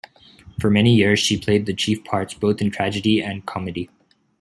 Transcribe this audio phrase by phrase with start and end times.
[0.59, 3.91] For many years she played the chief parts both in tragedy and comedy.